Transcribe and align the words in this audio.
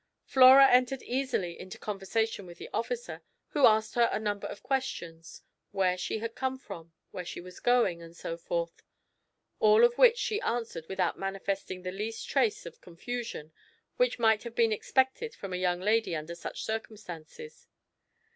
Flora 0.25 0.67
entered 0.71 1.03
easily 1.03 1.59
into 1.59 1.77
conversation 1.77 2.47
with 2.47 2.57
the 2.57 2.71
officer, 2.73 3.21
who 3.49 3.67
asked 3.67 3.93
her 3.93 4.09
a 4.11 4.17
number 4.19 4.47
of 4.47 4.63
questions; 4.63 5.43
where 5.69 5.95
she 5.95 6.17
had 6.17 6.33
come 6.33 6.57
from, 6.57 6.91
where 7.11 7.23
she 7.23 7.39
was 7.39 7.59
going, 7.59 8.01
and 8.01 8.17
so 8.17 8.35
forth; 8.35 8.81
all 9.59 9.83
of 9.83 9.99
which 9.99 10.17
she 10.17 10.41
answered 10.41 10.87
without 10.89 11.19
manifesting 11.19 11.83
the 11.83 11.91
least 11.91 12.27
trace 12.27 12.65
of 12.65 12.81
confusion 12.81 13.53
which 13.97 14.17
might 14.17 14.41
have 14.41 14.55
been 14.55 14.71
expected 14.73 15.35
from 15.35 15.53
a 15.53 15.57
young 15.57 15.79
lady 15.79 16.15
under 16.15 16.33
such 16.33 16.63
circumstances. 16.63 17.67